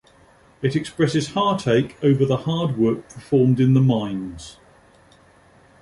It 0.63 0.75
expresses 0.75 1.33
heartache 1.33 1.95
over 2.03 2.25
the 2.25 2.37
hard 2.37 2.75
work 2.75 3.07
performed 3.07 3.59
in 3.59 3.75
the 3.75 3.81
mines. 3.81 4.57